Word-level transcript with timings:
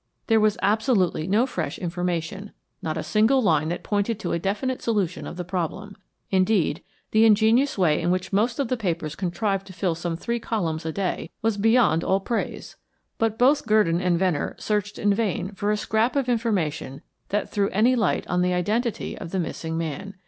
There 0.25 0.39
was 0.39 0.57
absolutely 0.63 1.27
no 1.27 1.45
fresh 1.45 1.77
information, 1.77 2.53
not 2.81 2.97
a 2.97 3.03
single 3.03 3.39
line 3.39 3.69
that 3.69 3.83
pointed 3.83 4.19
to 4.21 4.31
a 4.31 4.39
definite 4.39 4.81
solution 4.81 5.27
of 5.27 5.37
the 5.37 5.43
problem. 5.43 5.95
Indeed, 6.31 6.81
the 7.11 7.23
ingenious 7.23 7.77
way 7.77 8.01
in 8.01 8.09
which 8.09 8.33
most 8.33 8.57
of 8.57 8.67
the 8.67 8.77
papers 8.77 9.15
contrived 9.15 9.67
to 9.67 9.73
fill 9.73 9.93
some 9.93 10.17
three 10.17 10.39
columns 10.39 10.87
a 10.87 10.91
day 10.91 11.29
was 11.43 11.55
beyond 11.55 12.03
all 12.03 12.19
praise. 12.19 12.77
But 13.19 13.37
both 13.37 13.67
Gurdon 13.67 14.01
and 14.01 14.17
Venner 14.17 14.55
searched 14.57 14.97
in 14.97 15.13
vain 15.13 15.51
for 15.51 15.69
a 15.71 15.77
scrap 15.77 16.15
of 16.15 16.27
information 16.27 17.03
that 17.29 17.51
threw 17.51 17.69
any 17.69 17.95
light 17.95 18.25
on 18.25 18.41
the 18.41 18.55
identity 18.55 19.15
of 19.15 19.29
the 19.29 19.39
missing 19.39 19.77
man. 19.77 20.15